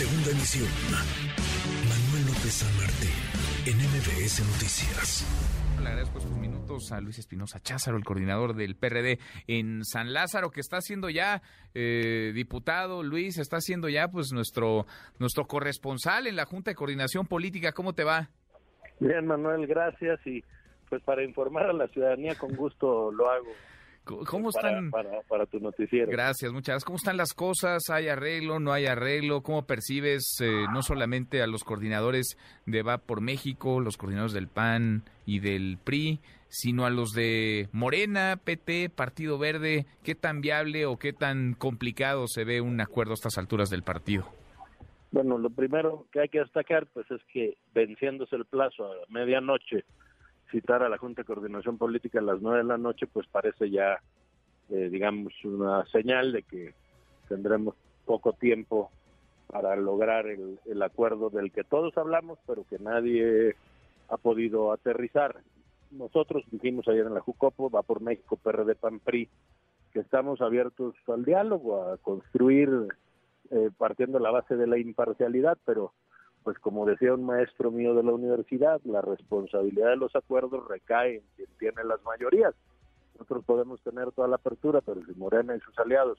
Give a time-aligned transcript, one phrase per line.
[0.00, 0.64] Segunda emisión.
[1.84, 3.12] Manuel López San Martín,
[3.68, 5.28] en MBS Noticias.
[5.78, 10.50] Le agradezco estos minutos a Luis Espinosa Cházaro, el coordinador del PRD en San Lázaro,
[10.50, 11.42] que está siendo ya
[11.74, 13.02] eh, diputado.
[13.02, 14.86] Luis, está siendo ya pues nuestro,
[15.18, 17.72] nuestro corresponsal en la Junta de Coordinación Política.
[17.72, 18.30] ¿Cómo te va?
[19.00, 20.18] Bien, Manuel, gracias.
[20.26, 20.42] Y
[20.88, 23.52] pues para informar a la ciudadanía, con gusto lo hago.
[24.04, 24.90] ¿Cómo están?
[24.90, 26.10] Para, para, tu noticiero.
[26.10, 26.84] Gracias, muchas gracias.
[26.84, 27.82] ¿Cómo están las cosas?
[27.90, 28.58] ¿Hay arreglo?
[28.58, 29.42] ¿No hay arreglo?
[29.42, 32.36] ¿Cómo percibes eh, no solamente a los coordinadores
[32.66, 37.68] de Va por México, los coordinadores del PAN y del PRI, sino a los de
[37.72, 39.86] Morena, PT, Partido Verde?
[40.02, 43.82] ¿Qué tan viable o qué tan complicado se ve un acuerdo a estas alturas del
[43.82, 44.26] partido?
[45.12, 49.84] Bueno, lo primero que hay que destacar pues es que venciéndose el plazo a medianoche
[50.50, 53.70] citar a la Junta de Coordinación Política a las nueve de la noche, pues parece
[53.70, 53.98] ya,
[54.70, 56.74] eh, digamos, una señal de que
[57.28, 58.90] tendremos poco tiempo
[59.46, 63.56] para lograr el, el, acuerdo del que todos hablamos, pero que nadie
[64.08, 65.36] ha podido aterrizar.
[65.90, 69.28] Nosotros dijimos ayer en la Jucopo, va por México, PRD, PAN, PRI,
[69.92, 72.70] que estamos abiertos al diálogo, a construir
[73.50, 75.92] eh, partiendo la base de la imparcialidad, pero
[76.42, 81.16] pues como decía un maestro mío de la universidad, la responsabilidad de los acuerdos recae
[81.16, 82.54] en quien tiene las mayorías.
[83.14, 86.18] Nosotros podemos tener toda la apertura, pero si Morena y sus aliados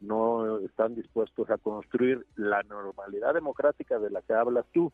[0.00, 4.92] no están dispuestos a construir la normalidad democrática de la que hablas tú,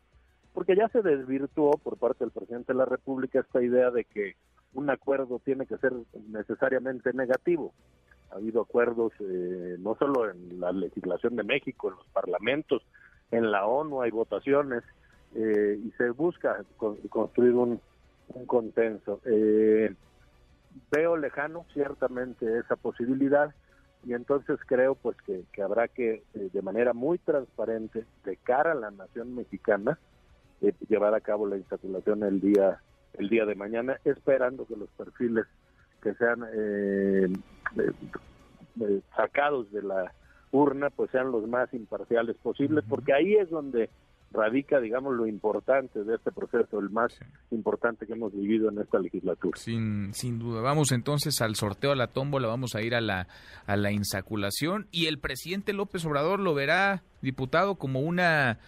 [0.53, 4.35] porque ya se desvirtuó por parte del presidente de la República esta idea de que
[4.73, 5.93] un acuerdo tiene que ser
[6.27, 7.73] necesariamente negativo.
[8.31, 12.83] Ha habido acuerdos eh, no solo en la legislación de México, en los parlamentos,
[13.31, 14.83] en la ONU hay votaciones
[15.35, 16.63] eh, y se busca
[17.09, 17.79] construir un,
[18.45, 19.21] consenso.
[19.25, 19.93] Eh,
[20.91, 23.53] veo lejano ciertamente esa posibilidad
[24.05, 28.75] y entonces creo pues que, habrá que eh, de manera muy transparente de cara a
[28.75, 29.97] la nación mexicana
[30.87, 32.81] llevar a cabo la insaculación el día
[33.13, 35.45] el día de mañana esperando que los perfiles
[36.03, 36.45] que sean
[39.15, 40.13] sacados de la
[40.51, 43.89] urna pues sean los más imparciales posibles, porque ahí es donde
[44.31, 47.17] radica, digamos, lo importante de este proceso, el más
[47.51, 49.57] importante que hemos vivido en esta legislatura.
[49.57, 50.61] Sin, sin duda.
[50.61, 53.27] Vamos entonces al sorteo, a la tómbola, vamos a ir a la,
[53.65, 58.59] a la insaculación y el presidente López Obrador lo verá, diputado, como una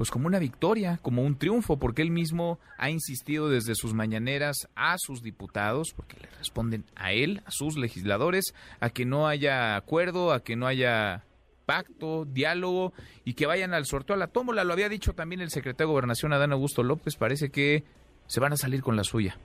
[0.00, 4.66] pues como una victoria, como un triunfo, porque él mismo ha insistido desde sus mañaneras
[4.74, 9.76] a sus diputados, porque le responden a él, a sus legisladores, a que no haya
[9.76, 11.26] acuerdo, a que no haya
[11.70, 12.92] pacto, diálogo
[13.24, 14.64] y que vayan al sorteo a la tómbola.
[14.64, 17.84] Lo había dicho también el secretario de Gobernación, Adán Augusto López, parece que
[18.26, 19.36] se van a salir con la suya.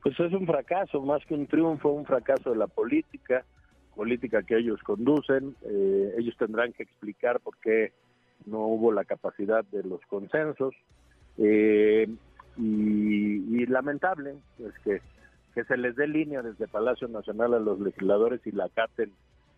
[0.00, 3.44] Pues es un fracaso, más que un triunfo, un fracaso de la política,
[3.96, 5.56] política que ellos conducen.
[5.62, 7.90] Eh, ellos tendrán que explicar por qué
[8.46, 10.72] no hubo la capacidad de los consensos.
[11.38, 12.08] Eh,
[12.56, 15.00] y, lamentable es que,
[15.52, 19.10] que se les dé línea desde Palacio Nacional a los legisladores y la caten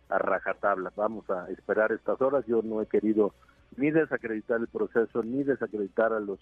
[0.09, 0.91] a rajatabla.
[0.95, 2.45] Vamos a esperar estas horas.
[2.47, 3.33] Yo no he querido
[3.75, 6.39] ni desacreditar el proceso ni desacreditar a los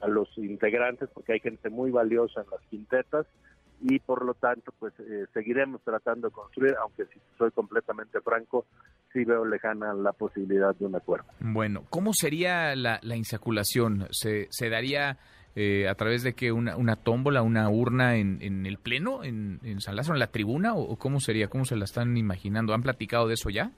[0.00, 3.26] a los integrantes porque hay gente muy valiosa en las quintetas
[3.80, 8.66] y por lo tanto pues eh, seguiremos tratando de construir aunque si soy completamente franco
[9.12, 11.26] sí veo lejana la posibilidad de un acuerdo.
[11.38, 14.08] Bueno, ¿cómo sería la, la insaculación?
[14.10, 15.18] ¿Se, se daría
[15.54, 19.60] eh, a través de que una, una tómbola, una urna en, en el pleno, en,
[19.62, 22.74] en, San Lázaro, en la tribuna, o, cómo sería, cómo se la están imaginando?
[22.74, 23.70] ¿Han platicado de eso ya?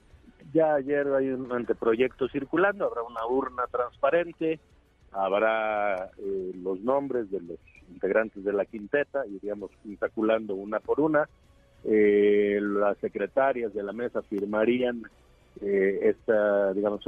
[0.53, 4.59] Ya ayer hay un anteproyecto circulando, habrá una urna transparente,
[5.11, 7.59] habrá eh, los nombres de los
[7.89, 11.27] integrantes de la quinteta, iríamos insaculando una por una,
[11.83, 15.03] eh, las secretarias de la mesa firmarían
[15.61, 17.01] eh, esta, digamos,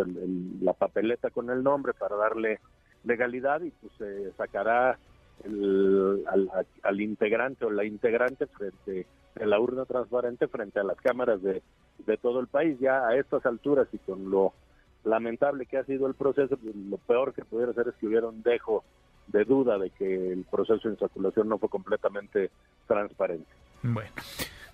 [0.61, 2.59] la papeleta con el nombre para darle
[3.07, 4.97] legalidad y pues se sacará
[5.44, 9.06] al, integrante o la integrante frente
[9.40, 11.62] a la urna transparente frente a las cámaras de,
[12.06, 12.78] de todo el país.
[12.79, 14.53] Ya a estas alturas y con lo
[15.03, 18.27] lamentable que ha sido el proceso, pues, lo peor que pudiera ser es que hubiera
[18.27, 18.83] un dejo
[19.27, 22.50] de duda de que el proceso de insaculación no fue completamente
[22.88, 23.48] transparente.
[23.83, 24.12] Bueno,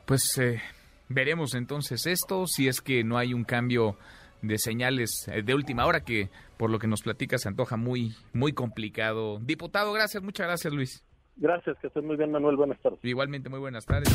[0.06, 0.62] pues eh,
[1.10, 3.98] veremos entonces esto, si es que no hay un cambio
[4.42, 6.30] de señales eh, de última hora que
[6.64, 9.38] por lo que nos platica se antoja muy muy complicado.
[9.42, 11.04] Diputado, gracias, muchas gracias Luis.
[11.36, 13.00] Gracias, que estés muy bien Manuel, buenas tardes.
[13.04, 14.08] Igualmente, muy buenas tardes.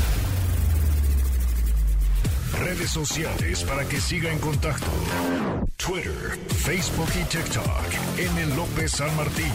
[2.58, 4.86] Redes sociales para que siga en contacto:
[5.76, 8.16] Twitter, Facebook y TikTok.
[8.16, 8.56] M.
[8.56, 9.52] López San Martín.